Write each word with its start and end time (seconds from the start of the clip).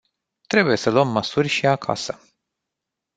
Trebuie 0.47 0.75
să 0.77 0.89
luăm 0.89 1.07
măsuri 1.07 1.47
și 1.47 1.65
acasă. 1.67 2.21